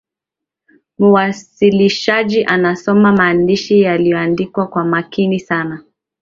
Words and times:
muwasilishaji 0.99 2.43
anasoma 2.45 3.11
maandishi 3.11 3.81
yaliyoandikwa 3.81 4.67
kwa 4.67 4.85
makini 4.85 5.39
sana 5.39 5.83